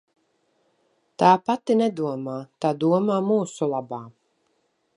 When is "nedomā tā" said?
1.81-2.71